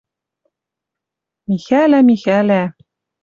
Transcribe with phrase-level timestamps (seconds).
[1.47, 2.63] —Михӓлӓ, Михӓлӓ...